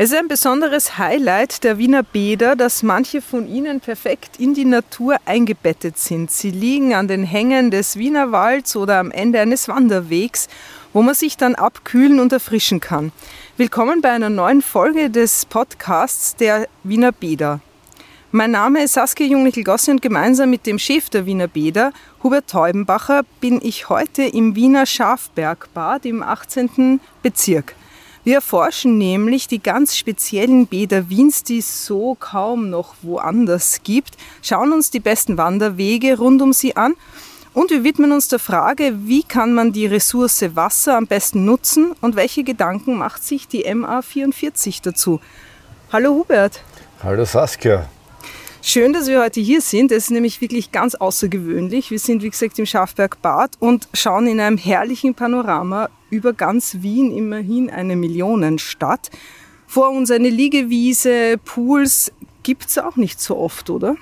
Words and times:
Es 0.00 0.12
ist 0.12 0.16
ein 0.16 0.28
besonderes 0.28 0.96
Highlight 0.96 1.64
der 1.64 1.76
Wiener 1.76 2.04
Bäder, 2.04 2.54
dass 2.54 2.84
manche 2.84 3.20
von 3.20 3.48
ihnen 3.48 3.80
perfekt 3.80 4.38
in 4.38 4.54
die 4.54 4.64
Natur 4.64 5.16
eingebettet 5.24 5.98
sind. 5.98 6.30
Sie 6.30 6.52
liegen 6.52 6.94
an 6.94 7.08
den 7.08 7.24
Hängen 7.24 7.72
des 7.72 7.96
Wienerwalds 7.96 8.76
oder 8.76 9.00
am 9.00 9.10
Ende 9.10 9.40
eines 9.40 9.66
Wanderwegs, 9.66 10.46
wo 10.92 11.02
man 11.02 11.16
sich 11.16 11.36
dann 11.36 11.56
abkühlen 11.56 12.20
und 12.20 12.32
erfrischen 12.32 12.78
kann. 12.78 13.10
Willkommen 13.56 14.00
bei 14.00 14.12
einer 14.12 14.30
neuen 14.30 14.62
Folge 14.62 15.10
des 15.10 15.46
Podcasts 15.46 16.36
der 16.36 16.68
Wiener 16.84 17.10
Bäder. 17.10 17.58
Mein 18.30 18.52
Name 18.52 18.84
ist 18.84 18.92
Saskia 18.92 19.26
Jungnickel-Gossi 19.26 19.90
und 19.90 20.00
gemeinsam 20.00 20.50
mit 20.50 20.64
dem 20.64 20.78
Chef 20.78 21.10
der 21.10 21.26
Wiener 21.26 21.48
Bäder, 21.48 21.92
Hubert 22.22 22.48
Teubenbacher, 22.48 23.22
bin 23.40 23.58
ich 23.60 23.88
heute 23.88 24.22
im 24.22 24.54
Wiener 24.54 24.86
Schafbergbad 24.86 26.06
im 26.06 26.22
18. 26.22 27.00
Bezirk. 27.20 27.74
Wir 28.28 28.34
erforschen 28.34 28.98
nämlich 28.98 29.48
die 29.48 29.58
ganz 29.58 29.96
speziellen 29.96 30.66
Bäder 30.66 31.08
Wiens, 31.08 31.44
die 31.44 31.60
es 31.60 31.86
so 31.86 32.14
kaum 32.20 32.68
noch 32.68 32.94
woanders 33.00 33.80
gibt, 33.84 34.18
schauen 34.42 34.74
uns 34.74 34.90
die 34.90 35.00
besten 35.00 35.38
Wanderwege 35.38 36.18
rund 36.18 36.42
um 36.42 36.52
sie 36.52 36.76
an 36.76 36.92
und 37.54 37.70
wir 37.70 37.84
widmen 37.84 38.12
uns 38.12 38.28
der 38.28 38.38
Frage, 38.38 38.92
wie 39.04 39.22
kann 39.22 39.54
man 39.54 39.72
die 39.72 39.86
Ressource 39.86 40.44
Wasser 40.54 40.98
am 40.98 41.06
besten 41.06 41.46
nutzen 41.46 41.92
und 42.02 42.16
welche 42.16 42.44
Gedanken 42.44 42.98
macht 42.98 43.24
sich 43.24 43.48
die 43.48 43.66
MA44 43.66 44.80
dazu. 44.82 45.20
Hallo 45.90 46.10
Hubert. 46.10 46.60
Hallo 47.02 47.24
Saskia. 47.24 47.88
Schön, 48.60 48.92
dass 48.92 49.06
wir 49.06 49.22
heute 49.22 49.40
hier 49.40 49.62
sind. 49.62 49.90
Es 49.90 50.04
ist 50.04 50.10
nämlich 50.10 50.42
wirklich 50.42 50.70
ganz 50.70 50.94
außergewöhnlich. 50.94 51.90
Wir 51.90 51.98
sind, 51.98 52.22
wie 52.22 52.28
gesagt, 52.28 52.58
im 52.58 52.66
Schafbergbad 52.66 53.52
und 53.58 53.88
schauen 53.94 54.26
in 54.26 54.38
einem 54.38 54.58
herrlichen 54.58 55.14
Panorama 55.14 55.88
über 56.10 56.32
ganz 56.32 56.78
Wien, 56.80 57.10
immerhin 57.10 57.70
eine 57.70 57.96
Millionenstadt. 57.96 59.10
Vor 59.66 59.90
uns 59.90 60.10
eine 60.10 60.30
Liegewiese, 60.30 61.36
Pools 61.44 62.12
gibt 62.42 62.66
es 62.66 62.78
auch 62.78 62.96
nicht 62.96 63.20
so 63.20 63.36
oft, 63.36 63.68
oder? 63.70 63.96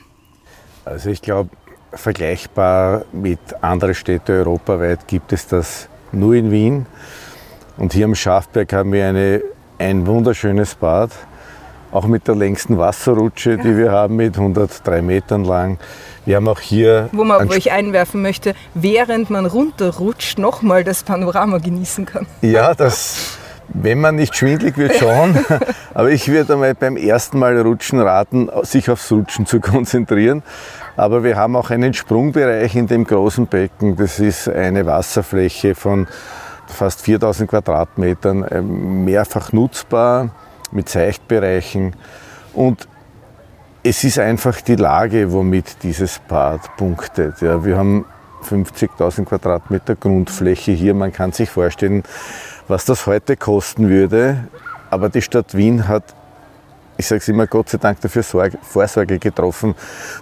Also 0.84 1.10
ich 1.10 1.20
glaube, 1.20 1.50
vergleichbar 1.92 3.04
mit 3.12 3.40
anderen 3.60 3.94
Städten 3.94 4.32
europaweit 4.32 5.08
gibt 5.08 5.32
es 5.32 5.46
das 5.48 5.88
nur 6.12 6.34
in 6.34 6.50
Wien. 6.50 6.86
Und 7.76 7.92
hier 7.92 8.04
am 8.04 8.14
Schafberg 8.14 8.72
haben 8.72 8.92
wir 8.92 9.06
eine, 9.06 9.42
ein 9.78 10.06
wunderschönes 10.06 10.74
Bad 10.76 11.10
auch 11.92 12.06
mit 12.06 12.28
der 12.28 12.34
längsten 12.34 12.78
Wasserrutsche, 12.78 13.58
die 13.58 13.76
wir 13.76 13.92
haben, 13.92 14.16
mit 14.16 14.36
103 14.36 15.02
Metern 15.02 15.44
lang. 15.44 15.78
Wir 16.24 16.36
haben 16.36 16.48
auch 16.48 16.60
hier. 16.60 17.08
Wo 17.12 17.24
man 17.24 17.48
euch 17.48 17.70
einwerfen 17.70 18.20
möchte, 18.20 18.54
während 18.74 19.30
man 19.30 19.46
runterrutscht, 19.46 20.38
nochmal 20.38 20.82
das 20.82 21.04
Panorama 21.04 21.58
genießen 21.58 22.04
kann. 22.04 22.26
Ja, 22.42 22.74
das. 22.74 23.38
Wenn 23.68 24.00
man 24.00 24.14
nicht 24.14 24.36
schwindlig 24.36 24.76
wird, 24.76 24.94
schon. 24.94 25.38
Aber 25.94 26.10
ich 26.10 26.28
würde 26.28 26.52
einmal 26.52 26.74
beim 26.74 26.96
ersten 26.96 27.38
Mal 27.38 27.60
rutschen 27.60 28.00
raten, 28.00 28.48
sich 28.62 28.88
aufs 28.90 29.10
Rutschen 29.10 29.44
zu 29.46 29.60
konzentrieren. 29.60 30.42
Aber 30.96 31.24
wir 31.24 31.36
haben 31.36 31.56
auch 31.56 31.70
einen 31.70 31.92
Sprungbereich 31.92 32.76
in 32.76 32.86
dem 32.86 33.04
großen 33.04 33.48
Becken. 33.48 33.96
Das 33.96 34.20
ist 34.20 34.48
eine 34.48 34.86
Wasserfläche 34.86 35.74
von 35.74 36.06
fast 36.68 37.02
4000 37.02 37.50
Quadratmetern, 37.50 38.44
äh, 38.44 38.62
mehrfach 38.62 39.52
nutzbar 39.52 40.30
mit 40.72 40.88
Seichtbereichen. 40.88 41.94
Und 42.52 42.88
es 43.82 44.02
ist 44.04 44.18
einfach 44.18 44.60
die 44.60 44.76
Lage, 44.76 45.32
womit 45.32 45.82
dieses 45.82 46.18
Bad 46.18 46.76
punktet. 46.76 47.40
Ja, 47.40 47.64
wir 47.64 47.76
haben 47.76 48.04
50.000 48.42 49.24
Quadratmeter 49.24 49.94
Grundfläche 49.94 50.72
hier. 50.72 50.94
Man 50.94 51.12
kann 51.12 51.32
sich 51.32 51.50
vorstellen, 51.50 52.02
was 52.68 52.84
das 52.84 53.06
heute 53.06 53.36
kosten 53.36 53.88
würde. 53.88 54.48
Aber 54.90 55.08
die 55.08 55.22
Stadt 55.22 55.56
Wien 55.56 55.88
hat 55.88 56.14
ich 56.98 57.06
sage 57.06 57.20
es 57.20 57.28
immer, 57.28 57.46
Gott 57.46 57.68
sei 57.68 57.78
Dank 57.78 58.00
dafür 58.00 58.22
Sorge, 58.22 58.58
Vorsorge 58.62 59.18
getroffen, 59.18 59.74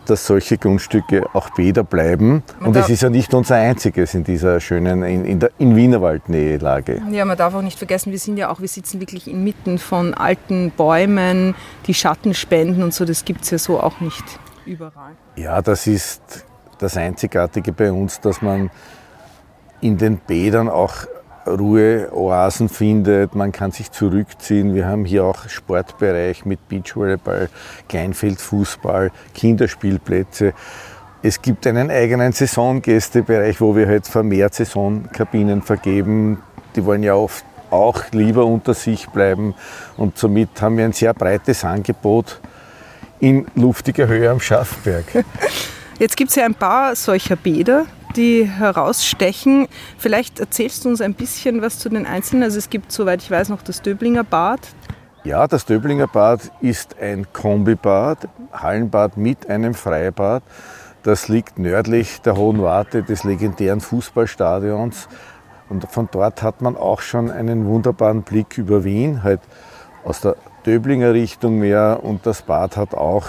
dass 0.06 0.26
solche 0.26 0.58
Grundstücke 0.58 1.24
auch 1.32 1.50
Bäder 1.50 1.84
bleiben. 1.84 2.42
Man 2.58 2.68
und 2.68 2.76
es 2.76 2.88
ist 2.88 3.02
ja 3.02 3.10
nicht 3.10 3.32
unser 3.34 3.56
einziges 3.56 4.14
in 4.14 4.24
dieser 4.24 4.60
schönen, 4.60 5.02
in, 5.02 5.24
in 5.24 5.40
der 5.40 5.50
in 5.58 5.76
Wienerwaldnähe 5.76 6.58
Lage. 6.58 7.02
Ja, 7.10 7.24
man 7.24 7.36
darf 7.36 7.54
auch 7.54 7.62
nicht 7.62 7.78
vergessen, 7.78 8.10
wir 8.10 8.18
sind 8.18 8.36
ja 8.36 8.50
auch, 8.50 8.60
wir 8.60 8.68
sitzen 8.68 9.00
wirklich 9.00 9.28
inmitten 9.28 9.78
von 9.78 10.14
alten 10.14 10.70
Bäumen, 10.70 11.54
die 11.86 11.94
Schatten 11.94 12.34
spenden 12.34 12.82
und 12.82 12.92
so, 12.92 13.04
das 13.04 13.24
gibt 13.24 13.42
es 13.42 13.50
ja 13.50 13.58
so 13.58 13.80
auch 13.80 14.00
nicht 14.00 14.24
überall. 14.66 15.12
Ja, 15.36 15.62
das 15.62 15.86
ist 15.86 16.44
das 16.78 16.96
Einzigartige 16.96 17.72
bei 17.72 17.92
uns, 17.92 18.20
dass 18.20 18.42
man 18.42 18.70
in 19.80 19.98
den 19.98 20.18
Bädern 20.18 20.68
auch 20.68 21.06
Ruheoasen 21.46 22.68
findet, 22.68 23.34
man 23.34 23.52
kann 23.52 23.70
sich 23.70 23.90
zurückziehen. 23.90 24.74
Wir 24.74 24.86
haben 24.86 25.04
hier 25.04 25.24
auch 25.24 25.48
Sportbereich 25.48 26.44
mit 26.44 26.68
Beachvolleyball, 26.68 27.48
Kleinfeldfußball, 27.88 29.10
Kinderspielplätze. 29.34 30.54
Es 31.22 31.40
gibt 31.40 31.66
einen 31.66 31.90
eigenen 31.90 32.32
Saisongästebereich, 32.32 33.60
wo 33.60 33.74
wir 33.76 33.86
halt 33.86 34.06
vermehrt 34.06 34.54
Saisonkabinen 34.54 35.62
vergeben. 35.62 36.42
Die 36.76 36.84
wollen 36.84 37.02
ja 37.02 37.14
oft 37.14 37.44
auch 37.70 38.02
lieber 38.12 38.44
unter 38.44 38.74
sich 38.74 39.08
bleiben 39.08 39.54
und 39.96 40.16
somit 40.18 40.60
haben 40.60 40.76
wir 40.76 40.84
ein 40.84 40.92
sehr 40.92 41.12
breites 41.12 41.64
Angebot 41.64 42.40
in 43.20 43.46
luftiger 43.54 44.06
Höhe 44.06 44.30
am 44.30 44.40
Schaffberg. 44.40 45.04
Jetzt 45.98 46.16
gibt 46.16 46.30
es 46.30 46.36
ja 46.36 46.44
ein 46.44 46.54
paar 46.54 46.94
solcher 46.94 47.36
Bäder 47.36 47.86
die 48.16 48.44
herausstechen. 48.44 49.68
Vielleicht 49.98 50.40
erzählst 50.40 50.84
du 50.84 50.88
uns 50.88 51.00
ein 51.00 51.14
bisschen 51.14 51.62
was 51.62 51.78
zu 51.78 51.88
den 51.88 52.06
einzelnen. 52.06 52.42
Also 52.44 52.58
es 52.58 52.70
gibt, 52.70 52.92
soweit 52.92 53.22
ich 53.22 53.30
weiß, 53.30 53.48
noch 53.48 53.62
das 53.62 53.82
Döblinger 53.82 54.24
Bad. 54.24 54.60
Ja, 55.24 55.46
das 55.46 55.64
Döblinger 55.64 56.06
Bad 56.06 56.52
ist 56.60 56.98
ein 57.00 57.26
Kombibad, 57.32 58.28
Hallenbad 58.52 59.16
mit 59.16 59.48
einem 59.48 59.74
Freibad. 59.74 60.42
Das 61.02 61.28
liegt 61.28 61.58
nördlich 61.58 62.20
der 62.22 62.36
Hohen 62.36 62.62
Warte 62.62 63.02
des 63.02 63.24
legendären 63.24 63.80
Fußballstadions. 63.80 65.08
Und 65.68 65.90
von 65.90 66.08
dort 66.10 66.42
hat 66.42 66.60
man 66.60 66.76
auch 66.76 67.00
schon 67.00 67.30
einen 67.30 67.66
wunderbaren 67.66 68.22
Blick 68.22 68.58
über 68.58 68.84
Wien, 68.84 69.22
halt 69.22 69.40
aus 70.04 70.20
der 70.20 70.36
Döblinger 70.66 71.12
Richtung 71.14 71.58
mehr. 71.58 72.00
Und 72.02 72.26
das 72.26 72.42
Bad 72.42 72.76
hat 72.76 72.94
auch 72.94 73.26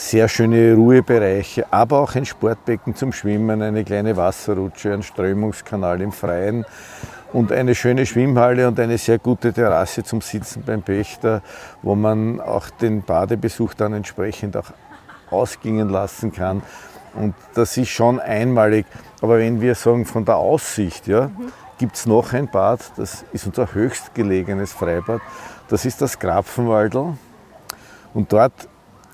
sehr 0.00 0.28
schöne 0.28 0.74
Ruhebereiche, 0.74 1.70
aber 1.70 2.00
auch 2.00 2.14
ein 2.14 2.24
Sportbecken 2.24 2.94
zum 2.94 3.12
Schwimmen, 3.12 3.60
eine 3.60 3.84
kleine 3.84 4.16
Wasserrutsche, 4.16 4.94
ein 4.94 5.02
Strömungskanal 5.02 6.00
im 6.00 6.10
Freien 6.10 6.64
und 7.34 7.52
eine 7.52 7.74
schöne 7.74 8.06
Schwimmhalle 8.06 8.66
und 8.66 8.80
eine 8.80 8.96
sehr 8.96 9.18
gute 9.18 9.52
Terrasse 9.52 10.02
zum 10.02 10.22
Sitzen 10.22 10.62
beim 10.64 10.80
Pächter, 10.80 11.42
wo 11.82 11.94
man 11.94 12.40
auch 12.40 12.70
den 12.70 13.02
Badebesuch 13.02 13.74
dann 13.74 13.92
entsprechend 13.92 14.56
auch 14.56 14.72
ausgingen 15.30 15.90
lassen 15.90 16.32
kann. 16.32 16.62
Und 17.14 17.34
das 17.54 17.76
ist 17.76 17.90
schon 17.90 18.20
einmalig. 18.20 18.86
Aber 19.20 19.38
wenn 19.38 19.60
wir 19.60 19.74
sagen 19.74 20.06
von 20.06 20.24
der 20.24 20.36
Aussicht, 20.36 21.08
ja, 21.08 21.30
gibt 21.76 21.96
es 21.96 22.06
noch 22.06 22.32
ein 22.32 22.50
Bad, 22.50 22.80
das 22.96 23.26
ist 23.32 23.46
unser 23.46 23.74
höchstgelegenes 23.74 24.72
Freibad, 24.72 25.20
das 25.68 25.84
ist 25.84 26.00
das 26.00 26.18
Grapfenwaldl. 26.18 27.18
Und 28.14 28.32
dort 28.32 28.66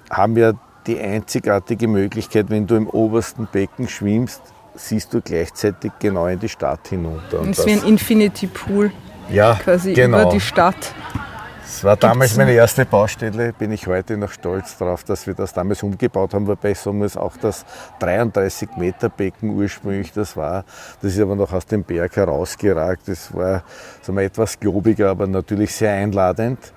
haben 0.09 0.37
wir 0.37 0.55
die 0.87 1.01
einzigartige 1.01 1.89
Möglichkeit, 1.89 2.51
wenn 2.51 2.67
du 2.67 2.77
im 2.77 2.89
obersten 2.89 3.47
Becken 3.51 3.89
schwimmst, 3.89 4.43
siehst 4.75 5.13
du 5.13 5.21
gleichzeitig 5.21 5.93
genau 5.99 6.27
in 6.27 6.39
die 6.39 6.49
Stadt 6.49 6.89
hinunter. 6.89 7.41
Und 7.41 7.51
das 7.51 7.61
ist 7.61 7.67
wie 7.67 7.73
ein 7.73 7.83
Infinity 7.85 8.47
Pool. 8.47 8.93
Ja, 9.31 9.55
quasi 9.55 9.93
genau. 9.93 10.23
über 10.23 10.31
die 10.31 10.41
Stadt. 10.41 10.95
Das 11.67 11.83
war 11.83 11.97
damals 11.97 12.37
meine 12.37 12.53
erste 12.53 12.87
Baustelle, 12.87 13.53
bin 13.53 13.73
ich 13.73 13.89
heute 13.89 14.17
noch 14.17 14.31
stolz 14.31 14.79
darauf, 14.79 15.03
dass 15.03 15.27
wir 15.27 15.35
das 15.35 15.53
damals 15.53 15.83
umgebaut 15.83 16.33
haben, 16.33 16.47
wobei 16.47 16.71
ich 16.71 16.79
sagen 16.79 16.99
muss, 16.99 17.17
auch 17.17 17.37
das 17.37 17.67
33 17.99 18.77
Meter 18.77 19.09
Becken 19.09 19.51
ursprünglich, 19.51 20.13
das 20.13 20.37
war, 20.37 20.65
das 21.03 21.15
ist 21.15 21.21
aber 21.21 21.35
noch 21.35 21.53
aus 21.53 21.67
dem 21.67 21.83
Berg 21.83 22.17
herausgeragt, 22.17 23.09
das 23.09 23.35
war 23.35 23.65
sagen 24.01 24.17
wir, 24.17 24.25
etwas 24.25 24.61
globiger, 24.61 25.11
aber 25.11 25.27
natürlich 25.27 25.75
sehr 25.75 25.93
einladend. 25.93 26.73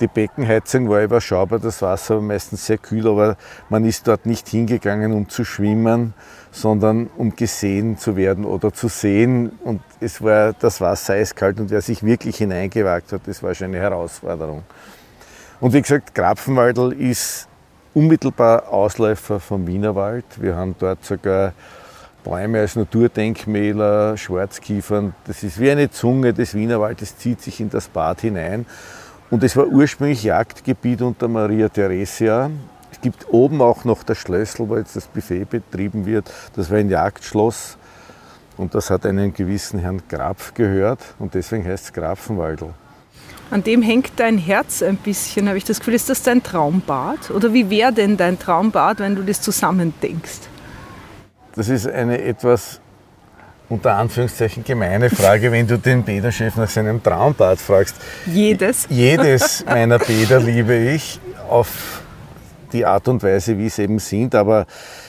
Die 0.00 0.06
Beckenheizung 0.06 0.88
war 0.88 1.02
überschaubar, 1.02 1.58
das 1.58 1.82
Wasser 1.82 2.14
war 2.16 2.22
meistens 2.22 2.64
sehr 2.64 2.78
kühl, 2.78 3.06
aber 3.06 3.36
man 3.68 3.84
ist 3.84 4.08
dort 4.08 4.24
nicht 4.24 4.48
hingegangen, 4.48 5.12
um 5.12 5.28
zu 5.28 5.44
schwimmen, 5.44 6.14
sondern 6.50 7.10
um 7.18 7.36
gesehen 7.36 7.98
zu 7.98 8.16
werden 8.16 8.46
oder 8.46 8.72
zu 8.72 8.88
sehen. 8.88 9.52
Und 9.62 9.82
es 10.00 10.22
war 10.22 10.54
das 10.54 10.80
Wasser 10.80 11.14
eiskalt 11.14 11.60
und 11.60 11.70
wer 11.70 11.82
sich 11.82 12.02
wirklich 12.02 12.38
hineingewagt 12.38 13.12
hat, 13.12 13.22
das 13.26 13.42
war 13.42 13.54
schon 13.54 13.66
eine 13.66 13.78
Herausforderung. 13.78 14.62
Und 15.60 15.74
wie 15.74 15.82
gesagt, 15.82 16.14
Grapfenwaldl 16.14 16.92
ist 16.92 17.46
unmittelbar 17.92 18.72
Ausläufer 18.72 19.38
vom 19.38 19.66
Wienerwald. 19.66 20.24
Wir 20.36 20.56
haben 20.56 20.74
dort 20.78 21.04
sogar 21.04 21.52
Bäume 22.24 22.60
als 22.60 22.76
Naturdenkmäler, 22.76 24.16
Schwarzkiefern. 24.16 25.14
Das 25.26 25.42
ist 25.42 25.60
wie 25.60 25.70
eine 25.70 25.90
Zunge 25.90 26.32
des 26.32 26.54
Wienerwaldes, 26.54 27.18
zieht 27.18 27.42
sich 27.42 27.60
in 27.60 27.68
das 27.68 27.88
Bad 27.88 28.22
hinein. 28.22 28.64
Und 29.30 29.44
es 29.44 29.56
war 29.56 29.66
ursprünglich 29.68 30.24
Jagdgebiet 30.24 31.02
unter 31.02 31.28
Maria 31.28 31.68
Theresia. 31.68 32.50
Es 32.90 33.00
gibt 33.00 33.28
oben 33.30 33.62
auch 33.62 33.84
noch 33.84 34.02
das 34.02 34.18
Schlössl, 34.18 34.68
wo 34.68 34.76
jetzt 34.76 34.96
das 34.96 35.06
Buffet 35.06 35.44
betrieben 35.44 36.04
wird. 36.04 36.30
Das 36.56 36.68
war 36.68 36.78
ein 36.78 36.90
Jagdschloss. 36.90 37.78
Und 38.56 38.74
das 38.74 38.90
hat 38.90 39.06
einen 39.06 39.32
gewissen 39.32 39.78
Herrn 39.78 40.02
Grapf 40.08 40.52
gehört 40.52 40.98
und 41.18 41.34
deswegen 41.34 41.64
heißt 41.64 41.84
es 41.84 41.92
Grafenwaldl. 41.92 42.74
An 43.50 43.62
dem 43.62 43.82
hängt 43.82 44.12
dein 44.16 44.36
Herz 44.36 44.82
ein 44.82 44.96
bisschen, 44.96 45.48
habe 45.48 45.58
ich 45.58 45.64
das 45.64 45.78
Gefühl. 45.78 45.94
Ist 45.94 46.10
das 46.10 46.22
dein 46.22 46.42
Traumbad? 46.42 47.30
Oder 47.30 47.52
wie 47.52 47.70
wäre 47.70 47.92
denn 47.92 48.16
dein 48.16 48.38
Traumbad, 48.38 48.98
wenn 48.98 49.14
du 49.14 49.22
das 49.22 49.40
zusammendenkst? 49.40 50.40
Das 51.54 51.68
ist 51.68 51.86
eine 51.88 52.22
etwas 52.22 52.80
unter 53.70 53.94
Anführungszeichen 53.94 54.64
gemeine 54.64 55.08
Frage, 55.08 55.50
wenn 55.52 55.66
du 55.66 55.78
den 55.78 56.02
Bäderchef 56.02 56.56
nach 56.56 56.68
seinem 56.68 57.02
Traumbad 57.02 57.58
fragst. 57.58 57.94
Jedes? 58.26 58.86
Jedes 58.90 59.64
meiner 59.66 59.98
Bäder 59.98 60.40
liebe 60.40 60.76
ich 60.76 61.20
auf 61.48 62.02
die 62.72 62.84
Art 62.84 63.08
und 63.08 63.22
Weise, 63.22 63.56
wie 63.58 63.68
sie 63.68 63.84
eben 63.84 64.00
sind. 64.00 64.34
Aber 64.34 64.66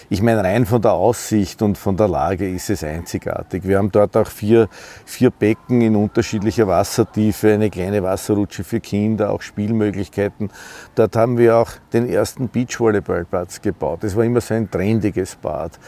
ich 0.09 0.21
meine, 0.21 0.43
rein 0.43 0.65
von 0.65 0.81
der 0.81 0.93
Aussicht 0.93 1.61
und 1.61 1.77
von 1.77 1.97
der 1.97 2.07
Lage 2.07 2.49
ist 2.49 2.69
es 2.69 2.83
einzigartig. 2.83 3.63
Wir 3.65 3.77
haben 3.77 3.91
dort 3.91 4.15
auch 4.15 4.27
vier, 4.27 4.67
vier 5.05 5.31
Becken 5.31 5.81
in 5.81 5.95
unterschiedlicher 5.95 6.67
Wassertiefe, 6.67 7.53
eine 7.53 7.69
kleine 7.69 8.03
Wasserrutsche 8.03 8.63
für 8.63 8.79
Kinder, 8.79 9.31
auch 9.31 9.41
Spielmöglichkeiten. 9.41 10.51
Dort 10.95 11.15
haben 11.15 11.37
wir 11.37 11.57
auch 11.57 11.71
den 11.93 12.09
ersten 12.09 12.49
Beachvolleyballplatz 12.49 13.61
gebaut. 13.61 14.03
Das 14.03 14.15
war 14.15 14.23
immer 14.23 14.41
so 14.41 14.53
ein 14.53 14.69
trendiges 14.69 15.35
Bad. 15.35 15.79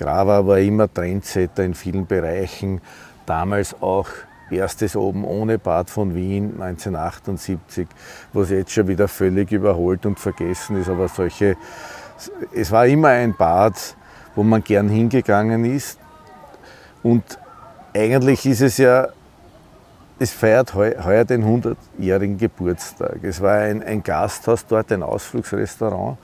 Grava 0.00 0.46
war 0.46 0.58
immer 0.58 0.92
Trendsetter 0.92 1.62
in 1.62 1.74
vielen 1.74 2.06
Bereichen. 2.06 2.80
Damals 3.26 3.80
auch 3.82 4.08
erstes 4.50 4.96
oben 4.96 5.24
ohne 5.24 5.58
Bad 5.58 5.90
von 5.90 6.14
Wien 6.14 6.54
1978, 6.60 7.86
was 8.32 8.50
jetzt 8.50 8.72
schon 8.72 8.88
wieder 8.88 9.08
völlig 9.08 9.52
überholt 9.52 10.06
und 10.06 10.18
vergessen 10.18 10.80
ist. 10.80 10.88
Aber 10.88 11.06
solche 11.06 11.56
es 12.52 12.70
war 12.70 12.86
immer 12.86 13.08
ein 13.08 13.34
Bad, 13.36 13.96
wo 14.34 14.42
man 14.42 14.62
gern 14.62 14.88
hingegangen 14.88 15.64
ist. 15.64 15.98
Und 17.02 17.38
eigentlich 17.94 18.44
ist 18.46 18.60
es 18.60 18.78
ja, 18.78 19.08
es 20.18 20.32
feiert 20.32 20.74
heuer 20.74 21.24
den 21.24 21.44
100-jährigen 21.44 22.36
Geburtstag. 22.36 23.18
Es 23.22 23.40
war 23.40 23.58
ein, 23.58 23.82
ein 23.82 24.02
Gasthaus 24.02 24.66
dort, 24.66 24.92
ein 24.92 25.02
Ausflugsrestaurant. 25.02 26.18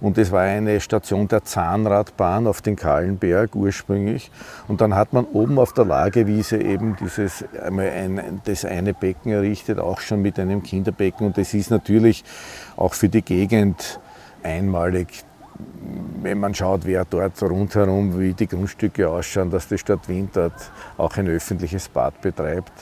Und 0.00 0.16
es 0.16 0.30
war 0.30 0.42
eine 0.42 0.80
Station 0.80 1.26
der 1.26 1.44
Zahnradbahn 1.44 2.46
auf 2.46 2.62
den 2.62 2.76
Kahlenberg 2.76 3.56
ursprünglich. 3.56 4.30
Und 4.68 4.80
dann 4.80 4.94
hat 4.94 5.12
man 5.12 5.24
oben 5.24 5.58
auf 5.58 5.72
der 5.72 5.84
Lagewiese 5.84 6.58
eben 6.58 6.96
dieses, 7.00 7.44
ein, 7.60 8.40
das 8.44 8.64
eine 8.64 8.94
Becken 8.94 9.32
errichtet, 9.32 9.80
auch 9.80 10.00
schon 10.00 10.22
mit 10.22 10.38
einem 10.38 10.62
Kinderbecken. 10.62 11.26
Und 11.26 11.36
das 11.36 11.52
ist 11.52 11.70
natürlich 11.70 12.24
auch 12.76 12.94
für 12.94 13.08
die 13.08 13.22
Gegend 13.22 13.98
einmalig 14.42 15.24
wenn 16.22 16.38
man 16.38 16.54
schaut, 16.54 16.84
wer 16.84 17.04
dort 17.04 17.42
rundherum, 17.42 18.18
wie 18.18 18.32
die 18.32 18.46
Grundstücke 18.46 19.08
ausschauen, 19.08 19.50
dass 19.50 19.68
die 19.68 19.78
Stadt 19.78 20.08
Wien 20.08 20.28
dort 20.32 20.70
auch 20.96 21.16
ein 21.16 21.28
öffentliches 21.28 21.88
Bad 21.88 22.20
betreibt. 22.20 22.72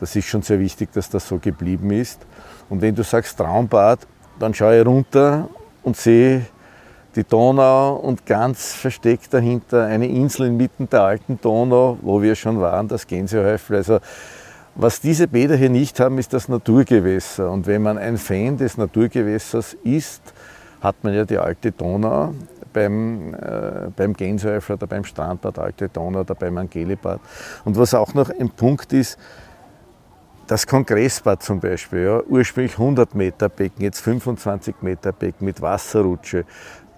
Das 0.00 0.14
ist 0.16 0.26
schon 0.26 0.42
sehr 0.42 0.60
wichtig, 0.60 0.92
dass 0.92 1.10
das 1.10 1.26
so 1.28 1.38
geblieben 1.38 1.90
ist. 1.90 2.24
Und 2.68 2.80
wenn 2.82 2.94
du 2.94 3.02
sagst 3.02 3.36
Traumbad, 3.36 4.06
dann 4.38 4.54
schaue 4.54 4.80
ich 4.80 4.86
runter 4.86 5.48
und 5.82 5.96
sehe 5.96 6.46
die 7.16 7.24
Donau 7.24 7.96
und 7.96 8.26
ganz 8.26 8.74
versteckt 8.74 9.32
dahinter 9.34 9.86
eine 9.86 10.06
Insel 10.06 10.46
inmitten 10.46 10.88
der 10.88 11.02
alten 11.02 11.40
Donau, 11.40 11.98
wo 12.02 12.22
wir 12.22 12.34
schon 12.34 12.60
waren, 12.60 12.86
das 12.88 13.06
Gänsehäufel. 13.06 13.76
Also 13.76 13.98
was 14.74 15.00
diese 15.00 15.26
Bäder 15.26 15.56
hier 15.56 15.70
nicht 15.70 15.98
haben, 15.98 16.18
ist 16.18 16.32
das 16.32 16.48
Naturgewässer. 16.48 17.50
Und 17.50 17.66
wenn 17.66 17.82
man 17.82 17.98
ein 17.98 18.16
Fan 18.16 18.56
des 18.56 18.76
Naturgewässers 18.76 19.76
ist, 19.82 20.22
hat 20.80 21.02
man 21.02 21.14
ja 21.14 21.24
die 21.24 21.38
alte 21.38 21.72
Donau 21.72 22.32
beim, 22.72 23.34
äh, 23.34 23.90
beim 23.96 24.14
Gänseöffler 24.14 24.76
oder 24.76 24.86
beim 24.86 25.04
Strandbad 25.04 25.58
Alte 25.58 25.88
Donau 25.88 26.20
oder 26.20 26.36
beim 26.36 26.56
Angelibad. 26.58 27.20
Und 27.64 27.76
was 27.76 27.94
auch 27.94 28.14
noch 28.14 28.30
ein 28.30 28.50
Punkt 28.50 28.92
ist, 28.92 29.18
das 30.48 30.66
Kongressbad 30.66 31.42
zum 31.42 31.60
Beispiel, 31.60 32.04
ja, 32.04 32.22
ursprünglich 32.22 32.72
100 32.72 33.14
Meter 33.14 33.48
Becken, 33.48 33.82
jetzt 33.82 34.00
25 34.00 34.76
Meter 34.80 35.12
Becken 35.12 35.44
mit 35.44 35.60
Wasserrutsche, 35.60 36.44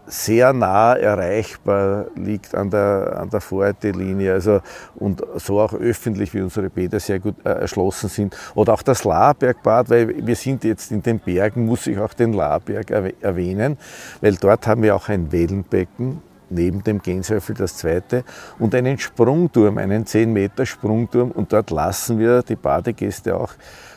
sehr 0.07 0.53
nah 0.53 0.95
erreichbar 0.95 2.07
liegt 2.17 2.55
an 2.55 2.71
der, 2.71 3.19
an 3.21 3.31
der 3.31 3.41
Vorortlinie 3.41 4.33
also, 4.33 4.61
und 4.97 5.23
so 5.37 5.61
auch 5.61 5.73
öffentlich, 5.75 6.35
wie 6.35 6.41
unsere 6.41 6.69
Bäder 6.69 6.99
sehr 6.99 7.21
gut 7.21 7.37
äh, 7.45 7.51
erschlossen 7.51 8.09
sind. 8.09 8.37
Oder 8.55 8.75
auch 8.75 8.83
das 8.83 9.05
Lahrbergbad, 9.05 9.91
weil 9.91 10.27
wir 10.27 10.37
sind 10.37 10.65
jetzt 10.65 10.91
in 10.91 11.03
den 11.03 11.21
Bergen, 11.21 11.67
muss 11.67 11.87
ich 11.87 11.99
auch 11.99 12.15
den 12.15 12.33
Lahrberg 12.33 12.91
erwähnen, 13.21 13.77
weil 14.21 14.35
dort 14.37 14.67
haben 14.67 14.83
wir 14.83 14.97
auch 14.97 15.09
ein 15.09 15.31
Wellenbecken, 15.31 16.23
neben 16.51 16.85
dem 16.85 17.01
Gänseöffel 17.01 17.55
das 17.55 17.77
zweite 17.77 18.25
und 18.59 18.75
einen 18.75 18.99
Sprungturm, 18.99 19.79
einen 19.79 20.07
10 20.07 20.33
Meter 20.33 20.67
Sprungturm 20.67 21.31
und 21.31 21.53
dort 21.53 21.71
lassen 21.71 22.19
wir 22.19 22.43
die 22.43 22.57
Badegäste 22.57 23.37
auch 23.37 23.53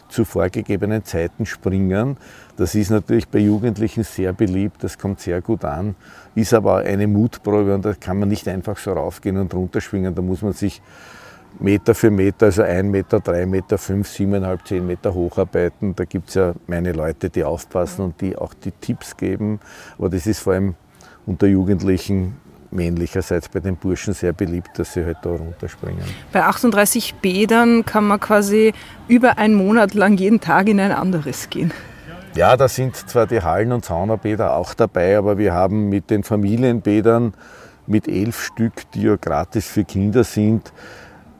zu 0.09 0.25
vorgegebenen 0.25 1.03
Zeiten 1.03 1.45
springen. 1.45 2.17
Das 2.55 2.75
ist 2.75 2.91
natürlich 2.91 3.27
bei 3.27 3.39
Jugendlichen 3.39 4.03
sehr 4.03 4.31
beliebt, 4.31 4.83
das 4.83 4.97
kommt 4.97 5.19
sehr 5.19 5.41
gut 5.41 5.65
an, 5.65 5.95
ist 6.35 6.53
aber 6.53 6.77
eine 6.77 7.07
Mutprobe 7.07 7.73
und 7.73 7.83
da 7.83 7.93
kann 7.93 8.19
man 8.19 8.29
nicht 8.29 8.47
einfach 8.47 8.77
so 8.77 8.93
raufgehen 8.93 9.37
und 9.37 9.53
runterschwingen, 9.53 10.13
da 10.13 10.21
muss 10.21 10.43
man 10.43 10.53
sich 10.53 10.81
Meter 11.59 11.93
für 11.93 12.11
Meter, 12.11 12.47
also 12.47 12.63
ein 12.63 12.89
Meter, 12.89 13.19
drei 13.19 13.45
Meter, 13.45 13.77
fünf, 13.77 14.07
siebeneinhalb, 14.09 14.65
zehn 14.67 14.85
Meter 14.85 15.13
hocharbeiten. 15.13 15.95
Da 15.95 16.05
gibt 16.05 16.29
es 16.29 16.35
ja 16.35 16.53
meine 16.67 16.93
Leute, 16.93 17.29
die 17.29 17.43
aufpassen 17.43 18.05
und 18.05 18.21
die 18.21 18.35
auch 18.35 18.53
die 18.53 18.71
Tipps 18.71 19.15
geben. 19.15 19.59
Aber 19.97 20.09
das 20.09 20.25
ist 20.25 20.39
vor 20.39 20.53
allem 20.53 20.75
unter 21.25 21.47
Jugendlichen 21.47 22.35
männlicherseits 22.73 23.49
bei 23.49 23.59
den 23.59 23.75
Burschen 23.75 24.13
sehr 24.13 24.33
beliebt, 24.33 24.77
dass 24.77 24.93
sie 24.93 25.05
halt 25.05 25.17
da 25.21 25.29
runterspringen. 25.29 26.03
Bei 26.31 26.43
38 26.43 27.15
Bädern 27.15 27.85
kann 27.85 28.05
man 28.05 28.19
quasi 28.19 28.73
über 29.07 29.37
einen 29.37 29.53
Monat 29.53 29.93
lang 29.93 30.17
jeden 30.17 30.39
Tag 30.39 30.67
in 30.67 30.79
ein 30.79 30.91
anderes 30.91 31.49
gehen. 31.49 31.71
Ja, 32.35 32.57
da 32.57 32.67
sind 32.67 32.95
zwar 32.95 33.27
die 33.27 33.41
Hallen- 33.41 33.71
und 33.71 33.85
Saunabäder 33.85 34.55
auch 34.55 34.73
dabei, 34.73 35.17
aber 35.17 35.37
wir 35.37 35.53
haben 35.53 35.89
mit 35.89 36.09
den 36.09 36.23
Familienbädern 36.23 37.33
mit 37.85 38.07
elf 38.07 38.41
Stück, 38.41 38.89
die 38.93 39.03
ja 39.03 39.17
gratis 39.17 39.67
für 39.67 39.83
Kinder 39.83 40.23
sind, 40.23 40.71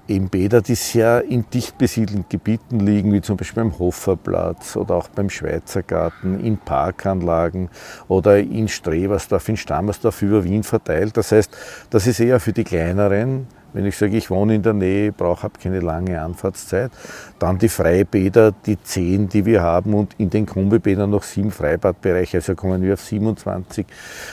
eben 0.07 0.29
Bäder, 0.29 0.61
die 0.61 0.75
sehr 0.75 1.23
in 1.23 1.45
dicht 1.49 1.77
besiedelten 1.77 2.25
Gebieten 2.29 2.79
liegen, 2.79 3.13
wie 3.13 3.21
zum 3.21 3.37
Beispiel 3.37 3.63
beim 3.63 3.79
Hofferplatz 3.79 4.75
oder 4.75 4.95
auch 4.95 5.07
beim 5.07 5.29
Schweizer 5.29 5.83
Garten, 5.83 6.39
in 6.39 6.57
Parkanlagen 6.57 7.69
oder 8.07 8.39
in 8.39 8.67
Strebersdorf, 8.67 9.49
in 9.49 9.57
Stammersdorf 9.57 10.21
über 10.21 10.43
Wien 10.43 10.63
verteilt. 10.63 11.17
Das 11.17 11.31
heißt, 11.31 11.55
das 11.89 12.07
ist 12.07 12.19
eher 12.19 12.39
für 12.39 12.53
die 12.53 12.63
kleineren 12.63 13.47
wenn 13.73 13.87
ich 13.87 13.97
sage, 13.97 14.15
ich 14.15 14.29
wohne 14.29 14.55
in 14.55 14.61
der 14.61 14.73
Nähe, 14.73 15.11
brauche 15.11 15.43
habe 15.43 15.59
keine 15.59 15.79
lange 15.79 16.21
Anfahrtszeit. 16.21 16.91
Dann 17.39 17.57
die 17.57 17.69
Freibäder, 17.69 18.51
die 18.51 18.81
zehn, 18.81 19.27
die 19.27 19.45
wir 19.45 19.63
haben 19.63 19.95
und 19.95 20.13
in 20.19 20.29
den 20.29 20.45
Kombibädern 20.45 21.09
noch 21.09 21.23
sieben 21.23 21.51
Freibadbereiche. 21.51 22.37
Also 22.37 22.55
kommen 22.55 22.83
wir 22.83 22.93
auf 22.93 23.01
27, 23.01 23.85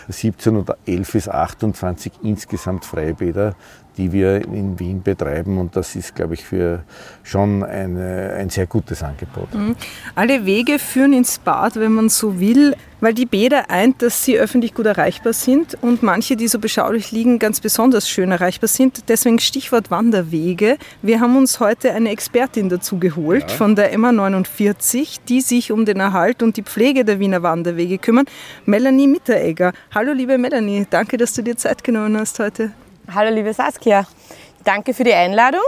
17 0.09 0.57
und 0.57 0.71
11 0.87 1.13
bis 1.13 1.29
28 1.29 2.13
insgesamt 2.23 2.85
Freibäder, 2.85 3.55
die 3.97 4.13
wir 4.13 4.45
in 4.45 4.79
Wien 4.79 5.03
betreiben. 5.03 5.59
Und 5.59 5.77
das 5.77 5.97
ist, 5.97 6.15
glaube 6.15 6.35
ich, 6.35 6.45
für 6.45 6.83
schon 7.23 7.63
eine, 7.63 8.35
ein 8.39 8.51
sehr 8.51 8.67
gutes 8.67 9.03
Angebot. 9.03 9.53
Mhm. 9.55 9.77
Alle 10.15 10.45
Wege 10.47 10.79
führen 10.79 11.13
ins 11.13 11.39
Bad, 11.39 11.77
wenn 11.77 11.93
man 11.93 12.09
so 12.09 12.41
will, 12.41 12.75
weil 13.01 13.15
die 13.15 13.27
Bäder 13.27 13.71
eint, 13.71 14.03
dass 14.03 14.25
sie 14.25 14.39
öffentlich 14.39 14.75
gut 14.75 14.87
erreichbar 14.87 15.33
sind 15.33 15.77
und 15.81 16.03
manche, 16.03 16.37
die 16.37 16.49
so 16.49 16.59
beschaulich 16.59 17.13
liegen, 17.13 17.39
ganz 17.39 17.61
besonders 17.61 18.09
schön 18.09 18.31
erreichbar 18.31 18.69
sind. 18.69 19.09
Deswegen 19.09 19.39
Stichwort 19.39 19.91
Wanderwege. 19.91 20.77
Wir 21.03 21.21
haben 21.21 21.37
uns 21.37 21.61
heute 21.61 21.93
eine 21.93 22.11
Expertin 22.11 22.69
dazu 22.69 22.99
geholt 22.99 23.51
ja. 23.51 23.57
von 23.57 23.75
der 23.75 23.97
MA 23.99 24.13
49, 24.13 25.21
die 25.29 25.41
sich 25.41 25.73
um 25.73 25.85
den 25.85 26.01
Erhalt 26.01 26.43
und 26.43 26.57
die 26.57 26.63
Pflege 26.63 27.05
der 27.05 27.19
Wiener 27.21 27.43
Wanderwege 27.43 27.99
kümmern. 27.99 28.27
Melanie 28.67 29.09
Mitteregger. 29.09 29.73
Hallo 29.95 30.13
liebe 30.13 30.37
Melanie, 30.39 30.87
danke, 30.89 31.17
dass 31.17 31.33
du 31.35 31.43
dir 31.43 31.57
Zeit 31.57 31.83
genommen 31.83 32.17
hast 32.17 32.39
heute. 32.39 32.73
Hallo 33.13 33.35
liebe 33.35 33.53
Saskia, 33.53 34.07
danke 34.63 34.95
für 34.95 35.03
die 35.03 35.13
Einladung. 35.13 35.63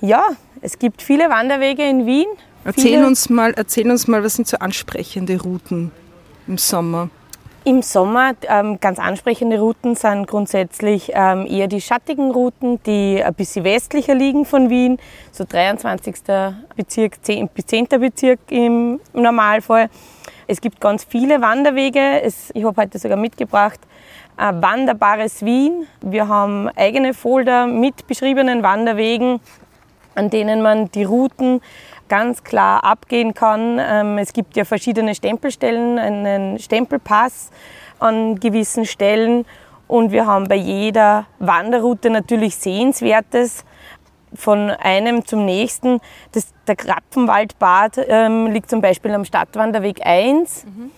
Ja, 0.00 0.24
es 0.60 0.76
gibt 0.76 1.02
viele 1.02 1.30
Wanderwege 1.30 1.88
in 1.88 2.04
Wien. 2.04 2.26
Erzähl 2.64 3.04
uns, 3.04 3.30
mal, 3.30 3.54
erzähl 3.54 3.88
uns 3.88 4.08
mal, 4.08 4.24
was 4.24 4.34
sind 4.34 4.48
so 4.48 4.56
ansprechende 4.58 5.40
Routen 5.40 5.92
im 6.48 6.58
Sommer? 6.58 7.10
Im 7.62 7.82
Sommer 7.82 8.32
ähm, 8.48 8.80
ganz 8.80 8.98
ansprechende 8.98 9.60
Routen 9.60 9.94
sind 9.94 10.26
grundsätzlich 10.26 11.12
ähm, 11.14 11.46
eher 11.46 11.68
die 11.68 11.80
schattigen 11.80 12.32
Routen, 12.32 12.82
die 12.82 13.22
ein 13.22 13.34
bisschen 13.34 13.64
westlicher 13.64 14.16
liegen 14.16 14.44
von 14.44 14.68
Wien, 14.68 14.98
so 15.30 15.44
23. 15.48 16.16
Bezirk 16.74 17.24
10, 17.24 17.48
bis 17.50 17.66
10. 17.66 17.86
Bezirk 18.00 18.40
im, 18.50 18.98
Normalfall. 19.12 19.90
Es 20.48 20.60
gibt 20.60 20.80
ganz 20.80 21.04
viele 21.04 21.40
Wanderwege. 21.40 22.22
Es, 22.22 22.50
ich 22.52 22.64
habe 22.64 22.82
heute 22.82 22.98
sogar 22.98 23.18
mitgebracht 23.18 23.78
wanderbares 24.38 25.44
Wien. 25.44 25.86
Wir 26.00 26.28
haben 26.28 26.68
eigene 26.76 27.12
Folder 27.12 27.66
mit 27.66 28.06
beschriebenen 28.06 28.62
Wanderwegen, 28.62 29.40
an 30.14 30.30
denen 30.30 30.62
man 30.62 30.90
die 30.92 31.04
Routen 31.04 31.60
ganz 32.08 32.44
klar 32.44 32.84
abgehen 32.84 33.34
kann. 33.34 33.78
Ähm, 33.80 34.18
es 34.18 34.32
gibt 34.32 34.56
ja 34.56 34.64
verschiedene 34.64 35.14
Stempelstellen, 35.14 35.98
einen 35.98 36.58
Stempelpass 36.58 37.50
an 37.98 38.38
gewissen 38.38 38.86
Stellen 38.86 39.44
und 39.88 40.12
wir 40.12 40.26
haben 40.26 40.48
bei 40.48 40.54
jeder 40.54 41.26
Wanderroute 41.38 42.10
natürlich 42.10 42.56
Sehenswertes 42.56 43.64
von 44.34 44.70
einem 44.70 45.24
zum 45.24 45.44
nächsten. 45.44 46.00
Das, 46.32 46.52
der 46.66 46.76
Krapfenwaldbad 46.76 47.98
ähm, 48.08 48.46
liegt 48.46 48.70
zum 48.70 48.80
Beispiel 48.80 49.12
am 49.14 49.24
Stadtwanderweg 49.24 50.00
1 50.04 50.64
mhm. 50.64 50.90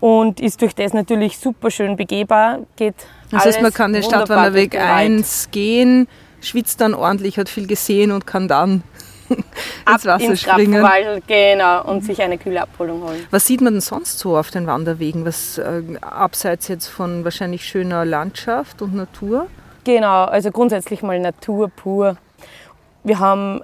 Und 0.00 0.40
ist 0.40 0.60
durch 0.62 0.74
das 0.74 0.92
natürlich 0.92 1.38
super 1.38 1.70
schön 1.70 1.96
begehbar. 1.96 2.60
Geht 2.76 2.94
das 3.30 3.44
heißt, 3.44 3.62
man 3.62 3.72
kann 3.72 3.92
den 3.92 4.02
Stadtwanderweg 4.02 4.78
1 4.78 5.50
gehen, 5.50 6.08
schwitzt 6.40 6.80
dann 6.80 6.94
ordentlich, 6.94 7.38
hat 7.38 7.48
viel 7.48 7.66
gesehen 7.66 8.12
und 8.12 8.26
kann 8.26 8.48
dann 8.48 8.82
ins 9.28 10.06
Wasser 10.06 10.20
ins 10.20 10.42
springen. 10.42 10.84
genau, 11.26 11.84
und 11.84 12.04
sich 12.04 12.22
eine 12.22 12.38
kühle 12.38 12.62
Abholung 12.62 13.02
holen. 13.02 13.26
Was 13.30 13.46
sieht 13.46 13.60
man 13.60 13.74
denn 13.74 13.80
sonst 13.80 14.18
so 14.18 14.36
auf 14.36 14.50
den 14.50 14.66
Wanderwegen? 14.66 15.24
Was 15.24 15.58
äh, 15.58 15.82
abseits 16.00 16.68
jetzt 16.68 16.86
von 16.86 17.24
wahrscheinlich 17.24 17.64
schöner 17.64 18.04
Landschaft 18.04 18.82
und 18.82 18.94
Natur? 18.94 19.48
Genau, 19.84 20.24
also 20.24 20.50
grundsätzlich 20.50 21.02
mal 21.02 21.18
Natur 21.18 21.68
pur. 21.68 22.16
Wir 23.02 23.18
haben 23.18 23.60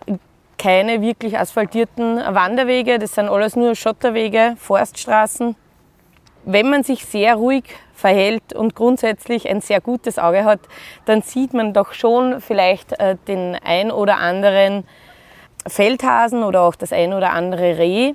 keine 0.59 1.03
wirklich 1.03 1.39
asphaltierten 1.39 2.17
Wanderwege, 2.17 3.01
das 3.01 3.15
sind 3.15 3.29
alles 3.29 3.57
nur 3.57 3.75
Schotterwege, 3.75 4.55
Forststraßen. 4.59 5.57
Wenn 6.45 6.71
man 6.71 6.83
sich 6.83 7.05
sehr 7.05 7.37
ruhig 7.37 7.65
verhält 7.95 8.53
und 8.53 8.75
grundsätzlich 8.75 9.49
ein 9.49 9.61
sehr 9.61 9.81
gutes 9.81 10.19
Auge 10.19 10.45
hat, 10.45 10.61
dann 11.05 11.23
sieht 11.23 11.55
man 11.55 11.73
doch 11.73 11.93
schon 11.93 12.41
vielleicht 12.41 12.99
äh, 12.99 13.17
den 13.29 13.57
ein 13.65 13.91
oder 13.93 14.19
anderen 14.19 14.85
Feldhasen 15.67 16.43
oder 16.43 16.63
auch 16.63 16.75
das 16.75 16.93
ein 16.93 17.13
oder 17.13 17.31
andere 17.31 17.79
Reh, 17.79 18.15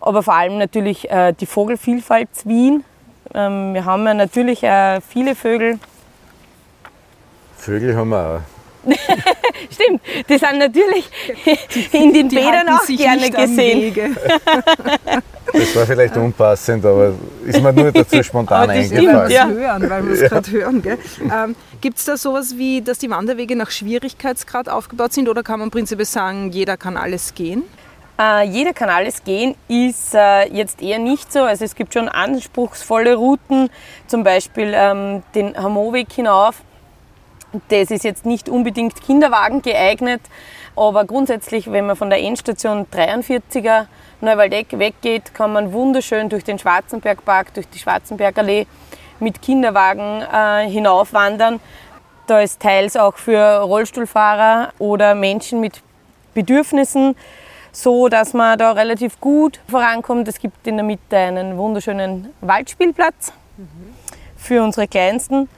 aber 0.00 0.22
vor 0.22 0.34
allem 0.34 0.58
natürlich 0.58 1.08
äh, 1.10 1.32
die 1.32 1.46
Vogelvielfalt 1.46 2.28
Wien. 2.44 2.84
Ähm, 3.32 3.74
wir 3.74 3.84
haben 3.84 4.04
ja 4.04 4.14
natürlich 4.14 4.64
äh, 4.64 5.00
viele 5.00 5.36
Vögel. 5.36 5.78
Vögel 7.56 7.96
haben 7.96 8.08
wir 8.08 8.26
auch. 8.26 8.40
Stimmt, 9.70 10.00
die 10.28 10.38
sind 10.38 10.58
natürlich 10.58 11.04
in 11.92 12.14
den 12.14 12.30
die 12.30 12.36
Bädern 12.36 12.68
auch 12.70 12.86
gerne 12.86 13.30
gesehen. 13.30 14.16
das 15.52 15.76
war 15.76 15.86
vielleicht 15.86 16.16
unpassend, 16.16 16.84
aber 16.84 17.12
ist 17.44 17.60
mir 17.60 17.72
nur 17.72 17.92
dazu 17.92 18.22
spontan 18.22 18.64
aber 18.64 18.74
das 18.74 18.90
eingefallen. 18.90 19.30
Ja. 19.30 19.48
hören, 19.48 19.90
weil 19.90 20.06
wir 20.06 20.12
es 20.12 20.20
ja. 20.20 20.28
gerade 20.28 20.50
hören. 20.50 20.82
Ähm, 21.20 21.56
Gibt 21.80 21.98
es 21.98 22.04
da 22.04 22.16
sowas 22.16 22.54
wie, 22.56 22.82
dass 22.82 22.98
die 22.98 23.10
Wanderwege 23.10 23.56
nach 23.56 23.70
Schwierigkeitsgrad 23.70 24.68
aufgebaut 24.68 25.12
sind 25.12 25.28
oder 25.28 25.42
kann 25.42 25.60
man 25.60 25.70
prinzipiell 25.70 26.06
sagen, 26.06 26.50
jeder 26.50 26.76
kann 26.76 26.96
alles 26.96 27.34
gehen? 27.34 27.64
Äh, 28.18 28.46
jeder 28.48 28.72
kann 28.72 28.90
alles 28.90 29.24
gehen, 29.24 29.54
ist 29.68 30.14
äh, 30.14 30.44
jetzt 30.52 30.82
eher 30.82 30.98
nicht 30.98 31.32
so. 31.32 31.40
Also 31.40 31.64
es 31.64 31.74
gibt 31.74 31.94
schon 31.94 32.08
anspruchsvolle 32.08 33.14
Routen, 33.14 33.70
zum 34.06 34.24
Beispiel 34.24 34.72
ähm, 34.74 35.22
den 35.34 35.56
Hamoweg 35.56 36.12
hinauf 36.12 36.56
das 37.68 37.90
ist 37.90 38.04
jetzt 38.04 38.26
nicht 38.26 38.48
unbedingt 38.48 39.00
Kinderwagen 39.02 39.62
geeignet, 39.62 40.20
aber 40.76 41.04
grundsätzlich, 41.04 41.70
wenn 41.70 41.86
man 41.86 41.96
von 41.96 42.10
der 42.10 42.20
Endstation 42.20 42.86
43er 42.86 43.86
Neuwaldeck 44.22 44.78
weggeht, 44.78 45.34
kann 45.34 45.52
man 45.52 45.72
wunderschön 45.72 46.28
durch 46.28 46.44
den 46.44 46.58
Schwarzenbergpark, 46.58 47.54
durch 47.54 47.68
die 47.68 47.78
Schwarzenbergallee 47.78 48.66
mit 49.18 49.42
Kinderwagen 49.42 50.22
äh, 50.22 50.68
hinaufwandern. 50.68 51.60
Da 52.26 52.40
ist 52.40 52.60
teils 52.60 52.96
auch 52.96 53.16
für 53.16 53.58
Rollstuhlfahrer 53.58 54.72
oder 54.78 55.14
Menschen 55.14 55.60
mit 55.60 55.82
Bedürfnissen 56.34 57.16
so, 57.72 58.08
dass 58.08 58.34
man 58.34 58.58
da 58.58 58.72
relativ 58.72 59.20
gut 59.20 59.60
vorankommt. 59.68 60.26
Es 60.28 60.38
gibt 60.38 60.66
in 60.66 60.76
der 60.76 60.84
Mitte 60.84 61.16
einen 61.16 61.56
wunderschönen 61.56 62.32
Waldspielplatz 62.40 63.32
für 64.36 64.62
unsere 64.62 64.88
Kleinsten. 64.88 65.48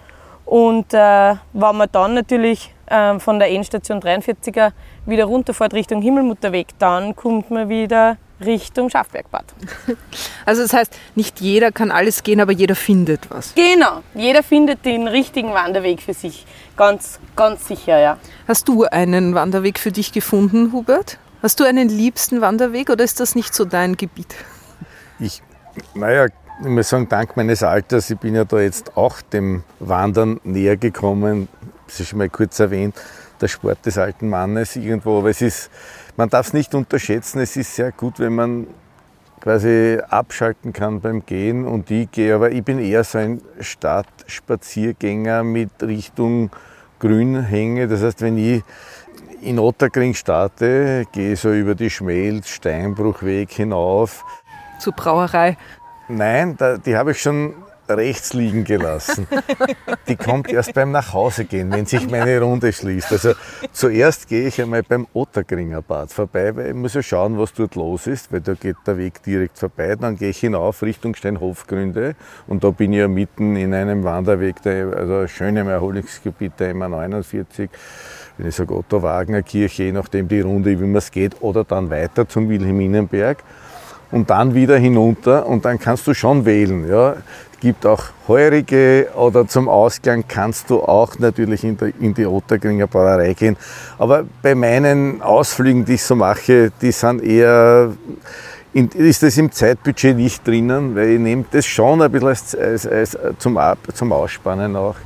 Und 0.44 0.92
äh, 0.92 1.34
wenn 1.52 1.76
man 1.76 1.88
dann 1.92 2.14
natürlich 2.14 2.74
äh, 2.86 3.18
von 3.18 3.38
der 3.38 3.50
Endstation 3.50 4.00
43er 4.00 4.72
wieder 5.06 5.24
runterfährt 5.24 5.72
Richtung 5.72 6.02
Himmelmutterweg, 6.02 6.68
dann 6.78 7.16
kommt 7.16 7.50
man 7.50 7.68
wieder 7.68 8.16
Richtung 8.42 8.90
Schafbergbad. 8.90 9.44
Also 10.44 10.62
das 10.62 10.72
heißt, 10.72 10.92
nicht 11.14 11.40
jeder 11.40 11.70
kann 11.70 11.92
alles 11.92 12.24
gehen, 12.24 12.40
aber 12.40 12.50
jeder 12.50 12.74
findet 12.74 13.30
was. 13.30 13.54
Genau, 13.54 14.02
jeder 14.12 14.42
findet 14.42 14.84
den 14.84 15.06
richtigen 15.06 15.54
Wanderweg 15.54 16.02
für 16.02 16.14
sich. 16.14 16.46
Ganz, 16.76 17.20
ganz 17.36 17.68
sicher, 17.68 17.98
ja. 18.00 18.18
Hast 18.48 18.66
du 18.66 18.84
einen 18.84 19.36
Wanderweg 19.36 19.78
für 19.78 19.92
dich 19.92 20.10
gefunden, 20.12 20.72
Hubert? 20.72 21.18
Hast 21.42 21.60
du 21.60 21.64
einen 21.64 21.88
liebsten 21.88 22.40
Wanderweg 22.40 22.90
oder 22.90 23.04
ist 23.04 23.20
das 23.20 23.34
nicht 23.34 23.54
so 23.54 23.64
dein 23.64 23.96
Gebiet? 23.96 24.34
Ich, 25.20 25.42
naja, 25.94 26.26
ich 26.60 26.68
muss 26.68 26.88
sagen, 26.88 27.08
dank 27.08 27.36
meines 27.36 27.62
Alters, 27.62 28.10
ich 28.10 28.18
bin 28.18 28.34
ja 28.34 28.44
da 28.44 28.60
jetzt 28.60 28.96
auch 28.96 29.20
dem 29.20 29.64
Wandern 29.80 30.40
näher 30.44 30.76
gekommen. 30.76 31.48
Das 31.86 32.00
ist 32.00 32.08
schon 32.08 32.18
mal 32.18 32.28
kurz 32.28 32.58
erwähnt, 32.60 32.94
der 33.40 33.48
Sport 33.48 33.84
des 33.84 33.98
alten 33.98 34.28
Mannes 34.28 34.76
irgendwo. 34.76 35.18
Aber 35.18 35.30
es 35.30 35.42
ist, 35.42 35.70
man 36.16 36.28
darf 36.28 36.48
es 36.48 36.52
nicht 36.52 36.74
unterschätzen, 36.74 37.40
es 37.40 37.56
ist 37.56 37.74
sehr 37.74 37.92
gut, 37.92 38.18
wenn 38.18 38.34
man 38.34 38.66
quasi 39.40 39.98
abschalten 40.08 40.72
kann 40.72 41.00
beim 41.00 41.26
Gehen 41.26 41.66
und 41.66 41.90
ich 41.90 42.10
gehe, 42.12 42.34
aber 42.34 42.52
ich 42.52 42.62
bin 42.62 42.78
eher 42.78 43.02
so 43.02 43.18
ein 43.18 43.42
Stadtspaziergänger 43.58 45.42
mit 45.42 45.70
Richtung 45.82 46.50
Grünhänge. 47.00 47.88
Das 47.88 48.02
heißt, 48.02 48.22
wenn 48.22 48.38
ich 48.38 48.62
in 49.40 49.58
Otterkring 49.58 50.14
starte, 50.14 51.06
gehe 51.10 51.34
so 51.36 51.52
über 51.52 51.74
die 51.74 51.90
Schmelz, 51.90 52.48
Steinbruchweg 52.48 53.50
hinauf. 53.50 54.24
Zur 54.78 54.92
Brauerei. 54.92 55.56
Nein, 56.08 56.56
da, 56.56 56.76
die 56.76 56.96
habe 56.96 57.10
ich 57.10 57.20
schon 57.20 57.54
rechts 57.88 58.32
liegen 58.32 58.64
gelassen. 58.64 59.26
Die 60.08 60.16
kommt 60.16 60.50
erst 60.50 60.74
beim 60.74 60.92
Nachhausegehen, 60.92 61.70
wenn 61.72 61.86
sich 61.86 62.08
meine 62.10 62.40
Runde 62.40 62.72
schließt. 62.72 63.12
Also 63.12 63.32
zuerst 63.72 64.28
gehe 64.28 64.48
ich 64.48 64.60
einmal 64.60 64.82
beim 64.82 65.06
Ottergringer 65.12 65.82
Bad 65.82 66.12
vorbei, 66.12 66.54
weil 66.56 66.68
ich 66.68 66.74
muss 66.74 66.94
ja 66.94 67.02
schauen, 67.02 67.38
was 67.38 67.52
dort 67.52 67.74
los 67.74 68.06
ist, 68.06 68.32
weil 68.32 68.40
da 68.40 68.54
geht 68.54 68.76
der 68.86 68.96
Weg 68.96 69.22
direkt 69.22 69.58
vorbei. 69.58 69.96
Dann 69.96 70.16
gehe 70.16 70.30
ich 70.30 70.38
hinauf 70.38 70.82
Richtung 70.82 71.14
Steinhofgründe 71.14 72.14
und 72.46 72.64
da 72.64 72.70
bin 72.70 72.92
ich 72.92 73.00
ja 73.00 73.08
mitten 73.08 73.56
in 73.56 73.74
einem 73.74 74.04
Wanderweg, 74.04 74.62
der, 74.62 74.96
also 74.96 75.26
schönem 75.26 75.68
Erholungsgebiet 75.68 76.52
der 76.58 76.74
MA49 76.74 77.68
wenn 78.38 78.48
ich 78.48 78.54
sage 78.54 78.74
Otto 78.74 79.02
Wagner 79.02 79.42
Kirche, 79.42 79.84
je 79.84 79.92
nachdem 79.92 80.26
die 80.26 80.40
Runde, 80.40 80.70
wie 80.70 80.84
man 80.84 80.96
es 80.96 81.10
geht, 81.10 81.42
oder 81.42 81.64
dann 81.64 81.90
weiter 81.90 82.26
zum 82.26 82.48
Wilhelminenberg 82.48 83.38
und 84.12 84.30
dann 84.30 84.54
wieder 84.54 84.78
hinunter 84.78 85.46
und 85.46 85.64
dann 85.64 85.78
kannst 85.78 86.06
du 86.06 86.14
schon 86.14 86.44
wählen. 86.44 86.88
Ja. 86.88 87.16
Es 87.52 87.60
gibt 87.60 87.86
auch 87.86 88.04
heurige 88.28 89.08
oder 89.16 89.46
zum 89.46 89.68
Ausgang 89.68 90.24
kannst 90.28 90.70
du 90.70 90.82
auch 90.82 91.18
natürlich 91.18 91.64
in, 91.64 91.76
der, 91.76 91.92
in 92.00 92.14
die 92.14 92.26
Ottergringer 92.26 92.86
Brauerei 92.86 93.34
gehen. 93.34 93.56
Aber 93.98 94.24
bei 94.42 94.54
meinen 94.54 95.22
Ausflügen, 95.22 95.84
die 95.84 95.94
ich 95.94 96.02
so 96.04 96.14
mache, 96.14 96.72
die 96.80 96.92
sind 96.92 97.22
eher 97.22 97.92
in, 98.72 98.88
ist 98.88 99.22
das 99.22 99.36
im 99.36 99.52
Zeitbudget 99.52 100.16
nicht 100.16 100.46
drinnen, 100.46 100.96
weil 100.96 101.10
ich 101.10 101.20
nehme 101.20 101.44
das 101.50 101.66
schon 101.66 102.00
ein 102.02 102.10
bisschen 102.10 102.28
als, 102.28 102.56
als, 102.56 102.86
als 102.86 103.18
zum, 103.38 103.58
zum 103.94 104.12
Ausspannen 104.12 104.76
auch. 104.76 104.96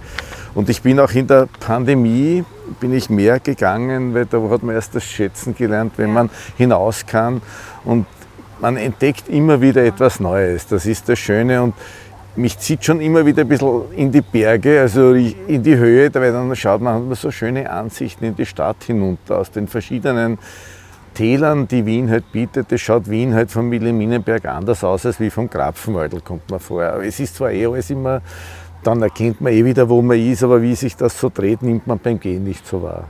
Und 0.54 0.70
ich 0.70 0.80
bin 0.80 0.98
auch 1.00 1.12
in 1.12 1.26
der 1.26 1.48
Pandemie, 1.60 2.42
bin 2.80 2.94
ich 2.94 3.10
mehr 3.10 3.40
gegangen, 3.40 4.14
weil 4.14 4.25
da 4.25 4.40
hat 4.48 4.62
man 4.62 4.75
erst 4.75 4.94
das 4.94 5.04
Schätzen 5.04 5.54
gelernt, 5.54 5.92
wenn 5.96 6.12
man 6.12 6.30
hinaus 6.56 7.04
kann. 7.04 7.42
Und 7.84 8.06
man 8.60 8.76
entdeckt 8.76 9.28
immer 9.28 9.60
wieder 9.60 9.84
etwas 9.84 10.20
Neues. 10.20 10.66
Das 10.66 10.86
ist 10.86 11.08
das 11.08 11.18
Schöne 11.18 11.62
und 11.62 11.75
mich 12.36 12.58
zieht 12.58 12.84
schon 12.84 13.00
immer 13.00 13.25
wieder 13.25 13.42
ein 13.42 13.48
bisschen 13.48 13.92
in 13.92 14.12
die 14.12 14.20
Berge, 14.20 14.80
also 14.80 15.14
in 15.14 15.62
die 15.62 15.76
Höhe, 15.76 16.14
weil 16.14 16.32
dann 16.32 16.54
schaut 16.54 16.80
man, 16.80 16.94
hat 16.94 17.02
man 17.02 17.14
so 17.14 17.30
schöne 17.30 17.70
Ansichten 17.70 18.25
in 18.25 18.36
die 18.36 18.46
Stadt 18.46 18.84
hinunter 18.84 19.38
aus 19.38 19.50
den 19.50 19.68
verschiedenen 19.68 20.38
Tälern, 21.14 21.66
die 21.66 21.86
Wien 21.86 22.10
halt 22.10 22.30
bietet. 22.32 22.70
Das 22.70 22.80
schaut 22.80 23.08
Wien 23.08 23.34
halt 23.34 23.50
vom 23.50 23.70
Wilhelminenberg 23.70 24.44
anders 24.44 24.84
aus 24.84 25.06
als 25.06 25.18
wie 25.18 25.30
vom 25.30 25.48
Krapfenwaldl, 25.48 26.20
kommt 26.20 26.50
man 26.50 26.60
vor. 26.60 26.82
Aber 26.82 27.04
es 27.04 27.18
ist 27.18 27.36
zwar 27.36 27.52
eh 27.52 27.66
alles 27.66 27.88
immer, 27.88 28.20
dann 28.82 29.00
erkennt 29.00 29.40
man 29.40 29.52
eh 29.52 29.64
wieder, 29.64 29.88
wo 29.88 30.02
man 30.02 30.18
ist, 30.20 30.42
aber 30.42 30.60
wie 30.60 30.75
sich 30.75 30.94
das 30.94 31.18
so 31.18 31.30
dreht, 31.32 31.62
nimmt 31.62 31.86
man 31.86 31.98
beim 31.98 32.20
Gehen 32.20 32.44
nicht 32.44 32.66
so 32.66 32.82
wahr. 32.82 33.08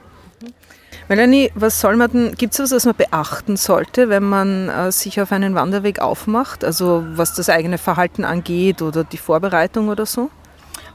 Melanie, 1.09 1.53
was 1.55 1.81
soll 1.81 1.95
man 1.95 2.11
denn, 2.11 2.35
gibt 2.35 2.55
es 2.55 2.59
was, 2.59 2.73
was 2.73 2.85
man 2.85 2.97
beachten 2.97 3.57
sollte, 3.57 4.09
wenn 4.09 4.25
man 4.25 4.69
äh, 4.69 4.91
sich 4.91 5.21
auf 5.21 5.31
einen 5.31 5.55
Wanderweg 5.55 6.01
aufmacht? 6.01 6.65
Also 6.65 7.05
was 7.11 7.33
das 7.33 7.49
eigene 7.49 7.79
Verhalten 7.79 8.25
angeht 8.25 8.83
oder 8.83 9.05
die 9.05 9.17
Vorbereitung 9.17 9.89
oder 9.89 10.05
so? 10.05 10.31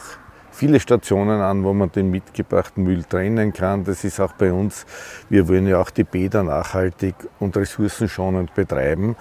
viele 0.52 0.80
Stationen 0.80 1.42
an, 1.42 1.64
wo 1.64 1.74
man 1.74 1.92
den 1.92 2.10
mitgebrachten 2.10 2.84
Müll 2.84 3.04
trennen 3.04 3.54
kann. 3.54 3.84
Das 3.84 4.04
ist 4.04 4.20
auch 4.20 4.34
bei 4.34 4.52
uns. 4.52 4.86
Wir 5.30 5.48
wollen 5.48 5.68
ja 5.68 5.80
auch 5.80 5.92
die 5.92 6.04
Bäder 6.04 6.44
nachhaltig 6.44 7.16
und 7.40 7.56
ressourcenschonend 7.56 8.56
betreiben. 8.56 9.16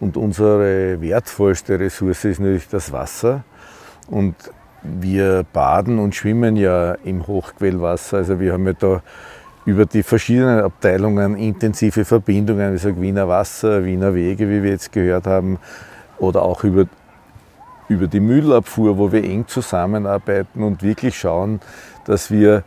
Und 0.00 0.16
unsere 0.16 1.00
wertvollste 1.00 1.78
Ressource 1.78 2.24
ist 2.24 2.40
natürlich 2.40 2.68
das 2.68 2.90
Wasser. 2.90 3.44
Und 4.08 4.34
wir 5.00 5.44
baden 5.52 5.98
und 5.98 6.14
schwimmen 6.14 6.56
ja 6.56 6.92
im 7.04 7.26
Hochquellwasser. 7.26 8.18
Also 8.18 8.40
wir 8.40 8.52
haben 8.52 8.66
ja 8.66 8.72
da 8.72 9.02
über 9.64 9.84
die 9.84 10.02
verschiedenen 10.02 10.60
Abteilungen 10.60 11.36
intensive 11.36 12.04
Verbindungen, 12.04 12.70
wie 12.70 12.74
gesagt 12.74 13.00
Wiener 13.00 13.28
Wasser, 13.28 13.84
Wiener 13.84 14.14
Wege, 14.14 14.48
wie 14.48 14.62
wir 14.62 14.70
jetzt 14.70 14.92
gehört 14.92 15.26
haben, 15.26 15.58
oder 16.18 16.42
auch 16.42 16.64
über 16.64 16.86
über 17.88 18.06
die 18.08 18.20
Müllabfuhr, 18.20 18.98
wo 18.98 19.12
wir 19.12 19.22
eng 19.22 19.46
zusammenarbeiten 19.46 20.62
und 20.62 20.82
wirklich 20.82 21.16
schauen, 21.16 21.60
dass 22.04 22.30
wir 22.30 22.64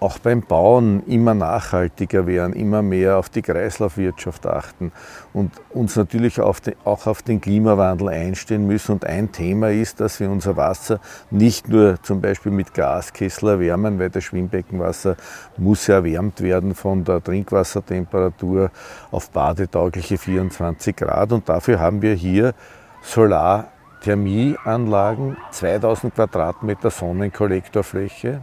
auch 0.00 0.18
beim 0.18 0.42
Bauen 0.42 1.02
immer 1.06 1.34
nachhaltiger 1.34 2.26
werden, 2.26 2.52
immer 2.52 2.82
mehr 2.82 3.18
auf 3.18 3.28
die 3.28 3.42
Kreislaufwirtschaft 3.42 4.46
achten 4.46 4.92
und 5.32 5.52
uns 5.70 5.96
natürlich 5.96 6.40
auch 6.40 6.58
auf 6.84 7.22
den 7.22 7.40
Klimawandel 7.40 8.08
einstellen 8.08 8.66
müssen. 8.66 8.92
Und 8.92 9.04
ein 9.04 9.32
Thema 9.32 9.70
ist, 9.70 10.00
dass 10.00 10.20
wir 10.20 10.30
unser 10.30 10.56
Wasser 10.56 11.00
nicht 11.30 11.68
nur 11.68 12.02
zum 12.02 12.20
Beispiel 12.20 12.52
mit 12.52 12.74
Gaskessel 12.74 13.48
erwärmen, 13.50 13.98
weil 13.98 14.10
das 14.10 14.24
Schwimmbeckenwasser 14.24 15.16
muss 15.56 15.88
erwärmt 15.88 16.40
werden 16.40 16.74
von 16.74 17.04
der 17.04 17.22
Trinkwassertemperatur 17.22 18.70
auf 19.10 19.30
badetaugliche 19.30 20.18
24 20.18 20.94
Grad. 20.96 21.32
Und 21.32 21.48
dafür 21.48 21.80
haben 21.80 22.02
wir 22.02 22.14
hier 22.14 22.54
Solar 23.02 23.72
Thermieanlagen, 24.02 25.36
2000 25.50 26.14
Quadratmeter 26.14 26.90
Sonnenkollektorfläche, 26.90 28.42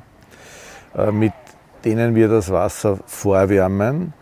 äh, 0.95 1.12
mit 1.12 1.34
denen 1.86 2.15
wir 2.15 2.28
das 2.28 2.52
Wasser 2.52 2.98
vorwärmen. 3.06 4.13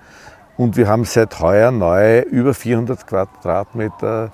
Und 0.58 0.78
wir 0.78 0.88
haben 0.88 1.06
seit 1.06 1.39
heuer 1.39 1.71
neu 1.71 2.19
über 2.19 2.54
400 2.54 3.08
Quadratmeter 3.08 4.32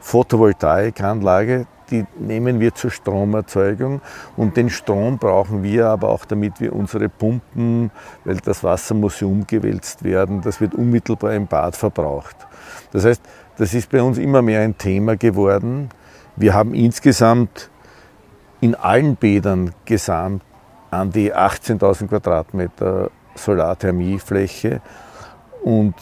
Photovoltaikanlage, 0.00 1.66
die 1.90 2.04
nehmen 2.18 2.60
wir 2.60 2.74
zur 2.74 2.90
Stromerzeugung 2.90 4.00
und 4.36 4.56
den 4.56 4.70
Strom 4.70 5.18
brauchen 5.18 5.62
wir 5.62 5.88
aber 5.88 6.10
auch, 6.10 6.24
damit 6.24 6.60
wir 6.60 6.72
unsere 6.74 7.08
Pumpen, 7.08 7.90
weil 8.24 8.36
das 8.36 8.62
Wasser 8.62 8.94
muss 8.94 9.20
ja 9.20 9.26
umgewälzt 9.26 10.04
werden, 10.04 10.40
das 10.42 10.60
wird 10.60 10.74
unmittelbar 10.74 11.34
im 11.34 11.46
Bad 11.46 11.76
verbraucht. 11.76 12.36
Das 12.92 13.04
heißt, 13.04 13.22
das 13.56 13.74
ist 13.74 13.90
bei 13.90 14.02
uns 14.02 14.18
immer 14.18 14.42
mehr 14.42 14.60
ein 14.60 14.76
Thema 14.78 15.16
geworden. 15.16 15.88
Wir 16.36 16.54
haben 16.54 16.74
insgesamt 16.74 17.70
in 18.60 18.74
allen 18.74 19.16
Bädern 19.16 19.72
gesamt 19.84 20.42
an 21.00 21.10
die 21.10 21.34
18.000 21.34 22.08
Quadratmeter 22.08 23.10
Solarthermiefläche 23.34 24.80
und 25.62 25.94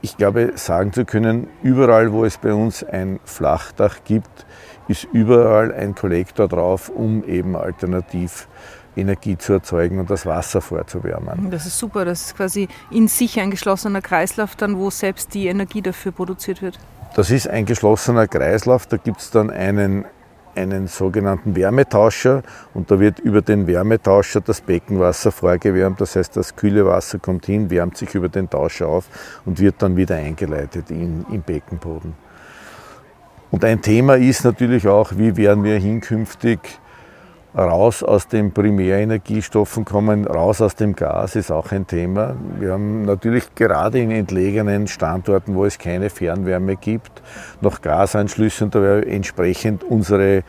ich 0.00 0.16
glaube, 0.18 0.52
sagen 0.56 0.92
zu 0.92 1.04
können, 1.06 1.48
überall, 1.62 2.12
wo 2.12 2.24
es 2.24 2.36
bei 2.36 2.52
uns 2.52 2.84
ein 2.84 3.20
Flachdach 3.24 4.04
gibt, 4.04 4.44
ist 4.86 5.04
überall 5.12 5.72
ein 5.72 5.94
Kollektor 5.94 6.46
drauf, 6.46 6.90
um 6.90 7.24
eben 7.24 7.56
alternativ 7.56 8.48
Energie 8.96 9.36
zu 9.38 9.54
erzeugen 9.54 9.98
und 9.98 10.10
das 10.10 10.26
Wasser 10.26 10.60
vorzuwärmen. 10.60 11.50
Das 11.50 11.66
ist 11.66 11.78
super, 11.78 12.04
das 12.04 12.26
ist 12.26 12.36
quasi 12.36 12.68
in 12.90 13.08
sich 13.08 13.40
ein 13.40 13.50
geschlossener 13.50 14.02
Kreislauf, 14.02 14.56
dann 14.56 14.78
wo 14.78 14.90
selbst 14.90 15.34
die 15.34 15.46
Energie 15.46 15.82
dafür 15.82 16.12
produziert 16.12 16.62
wird. 16.62 16.78
Das 17.16 17.30
ist 17.30 17.48
ein 17.48 17.64
geschlossener 17.64 18.28
Kreislauf, 18.28 18.86
da 18.86 18.96
gibt 18.96 19.20
es 19.20 19.30
dann 19.30 19.50
einen, 19.50 20.04
einen 20.56 20.86
sogenannten 20.86 21.56
Wärmetauscher 21.56 22.42
und 22.72 22.90
da 22.90 23.00
wird 23.00 23.18
über 23.18 23.42
den 23.42 23.66
Wärmetauscher 23.66 24.40
das 24.40 24.60
Beckenwasser 24.60 25.32
vorgewärmt. 25.32 26.00
Das 26.00 26.16
heißt, 26.16 26.36
das 26.36 26.56
kühle 26.56 26.86
Wasser 26.86 27.18
kommt 27.18 27.46
hin, 27.46 27.70
wärmt 27.70 27.96
sich 27.96 28.14
über 28.14 28.28
den 28.28 28.48
Tauscher 28.48 28.88
auf 28.88 29.06
und 29.44 29.58
wird 29.60 29.76
dann 29.82 29.96
wieder 29.96 30.16
eingeleitet 30.16 30.90
in, 30.90 31.24
im 31.30 31.42
Beckenboden. 31.42 32.14
Und 33.50 33.64
ein 33.64 33.82
Thema 33.82 34.16
ist 34.16 34.44
natürlich 34.44 34.88
auch, 34.88 35.12
wie 35.16 35.36
werden 35.36 35.62
wir 35.62 35.78
hinkünftig 35.78 36.58
raus 37.56 38.02
aus 38.02 38.26
den 38.26 38.52
Primärenergiestoffen 38.52 39.84
kommen, 39.84 40.26
raus 40.26 40.60
aus 40.60 40.74
dem 40.74 40.96
Gas 40.96 41.36
ist 41.36 41.50
auch 41.50 41.70
ein 41.70 41.86
Thema. 41.86 42.34
Wir 42.58 42.72
haben 42.72 43.04
natürlich 43.04 43.54
gerade 43.54 44.00
in 44.00 44.10
entlegenen 44.10 44.88
Standorten, 44.88 45.54
wo 45.54 45.64
es 45.64 45.78
keine 45.78 46.10
Fernwärme 46.10 46.76
gibt, 46.76 47.22
noch 47.60 47.80
Gasanschlüsse 47.80 48.64
und 48.64 48.74
da 48.74 48.82
wir 48.82 49.06
entsprechend 49.06 49.84
unsere, 49.84 50.42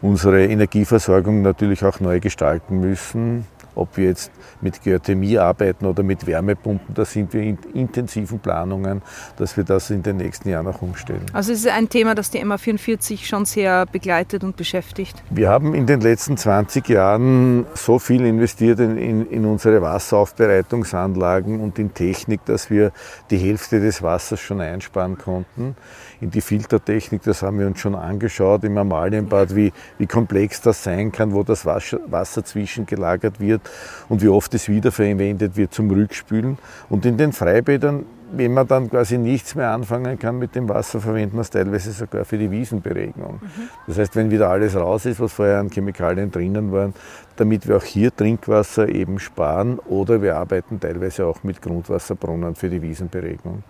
unsere 0.00 0.46
Energieversorgung 0.46 1.42
natürlich 1.42 1.84
auch 1.84 2.00
neu 2.00 2.20
gestalten 2.20 2.80
müssen 2.80 3.44
ob 3.76 3.96
wir 3.96 4.06
jetzt 4.06 4.32
mit 4.60 4.82
Geothermie 4.82 5.38
arbeiten 5.38 5.86
oder 5.86 6.02
mit 6.02 6.26
Wärmepumpen, 6.26 6.94
da 6.94 7.04
sind 7.04 7.32
wir 7.32 7.42
in 7.42 7.58
intensiven 7.74 8.38
Planungen, 8.38 9.02
dass 9.36 9.56
wir 9.56 9.64
das 9.64 9.90
in 9.90 10.02
den 10.02 10.16
nächsten 10.16 10.48
Jahren 10.48 10.66
auch 10.66 10.82
umstellen. 10.82 11.24
Also 11.32 11.52
es 11.52 11.60
ist 11.60 11.68
ein 11.68 11.88
Thema, 11.88 12.14
das 12.14 12.30
die 12.30 12.44
MA44 12.44 13.24
schon 13.24 13.44
sehr 13.44 13.86
begleitet 13.86 14.42
und 14.42 14.56
beschäftigt. 14.56 15.22
Wir 15.30 15.48
haben 15.48 15.74
in 15.74 15.86
den 15.86 16.00
letzten 16.00 16.36
20 16.36 16.88
Jahren 16.88 17.66
so 17.74 17.98
viel 17.98 18.24
investiert 18.24 18.80
in, 18.80 18.96
in, 18.96 19.30
in 19.30 19.44
unsere 19.44 19.82
Wasseraufbereitungsanlagen 19.82 21.60
und 21.60 21.78
in 21.78 21.94
Technik, 21.94 22.44
dass 22.46 22.70
wir 22.70 22.92
die 23.30 23.38
Hälfte 23.38 23.80
des 23.80 24.02
Wassers 24.02 24.40
schon 24.40 24.60
einsparen 24.60 25.18
konnten 25.18 25.76
in 26.20 26.30
die 26.30 26.40
Filtertechnik, 26.40 27.22
das 27.22 27.42
haben 27.42 27.58
wir 27.58 27.66
uns 27.66 27.80
schon 27.80 27.94
angeschaut 27.94 28.64
im 28.64 28.78
Amalienbad, 28.78 29.54
wie, 29.54 29.72
wie 29.98 30.06
komplex 30.06 30.60
das 30.60 30.82
sein 30.82 31.12
kann, 31.12 31.32
wo 31.32 31.42
das 31.42 31.66
Wasser, 31.66 32.00
Wasser 32.06 32.44
zwischengelagert 32.44 33.40
wird 33.40 33.62
und 34.08 34.22
wie 34.22 34.28
oft 34.28 34.54
es 34.54 34.68
wiederverwendet 34.68 35.56
wird 35.56 35.74
zum 35.74 35.90
Rückspülen. 35.90 36.58
Und 36.88 37.04
in 37.04 37.16
den 37.16 37.32
Freibädern, 37.32 38.06
wenn 38.32 38.54
man 38.54 38.66
dann 38.66 38.90
quasi 38.90 39.18
nichts 39.18 39.54
mehr 39.54 39.70
anfangen 39.70 40.18
kann 40.18 40.38
mit 40.38 40.54
dem 40.54 40.68
Wasser, 40.68 41.00
verwendet 41.00 41.34
man 41.34 41.42
es 41.42 41.50
teilweise 41.50 41.92
sogar 41.92 42.24
für 42.24 42.38
die 42.38 42.50
Wiesenberegnung. 42.50 43.40
Mhm. 43.40 43.68
Das 43.86 43.98
heißt, 43.98 44.16
wenn 44.16 44.30
wieder 44.30 44.50
alles 44.50 44.74
raus 44.74 45.06
ist, 45.06 45.20
was 45.20 45.32
vorher 45.32 45.60
an 45.60 45.70
Chemikalien 45.70 46.30
drinnen 46.30 46.72
waren, 46.72 46.94
damit 47.36 47.68
wir 47.68 47.76
auch 47.76 47.84
hier 47.84 48.14
Trinkwasser 48.14 48.88
eben 48.88 49.18
sparen 49.18 49.78
oder 49.78 50.22
wir 50.22 50.36
arbeiten 50.36 50.80
teilweise 50.80 51.26
auch 51.26 51.44
mit 51.44 51.62
Grundwasserbrunnen 51.62 52.54
für 52.56 52.68
die 52.68 52.82
Wiesenberegnung 52.82 53.62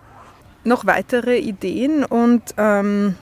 noch 0.66 0.86
weitere 0.86 1.38
Ideen 1.38 2.04
und 2.04 2.42
ähm, 2.56 3.14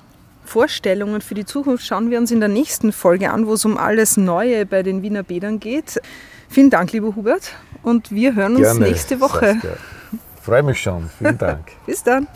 Vorstellungen 0.44 1.20
für 1.20 1.34
die 1.34 1.44
Zukunft 1.44 1.86
schauen 1.86 2.10
wir 2.10 2.18
uns 2.18 2.30
in 2.30 2.40
der 2.40 2.48
nächsten 2.48 2.92
Folge 2.92 3.30
an, 3.30 3.46
wo 3.46 3.54
es 3.54 3.64
um 3.64 3.78
alles 3.78 4.16
Neue 4.16 4.66
bei 4.66 4.82
den 4.82 5.02
Wiener 5.02 5.22
Bädern 5.22 5.60
geht. 5.60 6.00
Vielen 6.48 6.70
Dank, 6.70 6.92
lieber 6.92 7.16
Hubert, 7.16 7.52
und 7.82 8.10
wir 8.10 8.34
hören 8.34 8.56
uns 8.56 8.62
Gerne, 8.62 8.80
nächste 8.80 9.20
Woche. 9.20 9.56
Freue 10.42 10.62
mich 10.62 10.80
schon. 10.80 11.08
Vielen 11.18 11.38
Dank. 11.38 11.72
Bis 11.86 12.02
dann. 12.02 12.26